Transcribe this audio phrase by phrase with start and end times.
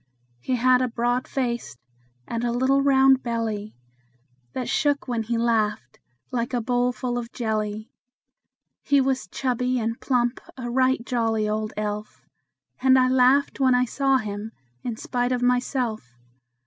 [0.39, 1.77] He had a broad face,
[2.27, 3.75] and a little round belly
[4.53, 5.99] That shook when he laughed,
[6.31, 7.91] like a bowl full of jelly.
[8.81, 12.25] He was chubby and plump a right jolly old elf;
[12.81, 16.17] And I laughed when I saw him in spite of myself.